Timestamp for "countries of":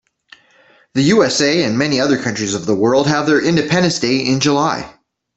2.17-2.65